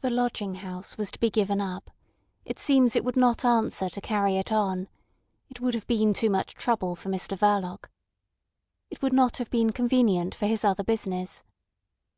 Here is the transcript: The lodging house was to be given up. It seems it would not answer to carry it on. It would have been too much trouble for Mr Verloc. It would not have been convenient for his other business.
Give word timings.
The 0.00 0.08
lodging 0.08 0.54
house 0.54 0.96
was 0.96 1.10
to 1.10 1.20
be 1.20 1.28
given 1.28 1.60
up. 1.60 1.90
It 2.46 2.58
seems 2.58 2.96
it 2.96 3.04
would 3.04 3.18
not 3.18 3.44
answer 3.44 3.90
to 3.90 4.00
carry 4.00 4.38
it 4.38 4.50
on. 4.50 4.88
It 5.50 5.60
would 5.60 5.74
have 5.74 5.86
been 5.86 6.14
too 6.14 6.30
much 6.30 6.54
trouble 6.54 6.96
for 6.96 7.10
Mr 7.10 7.36
Verloc. 7.36 7.90
It 8.88 9.02
would 9.02 9.12
not 9.12 9.36
have 9.36 9.50
been 9.50 9.70
convenient 9.72 10.34
for 10.34 10.46
his 10.46 10.64
other 10.64 10.84
business. 10.84 11.42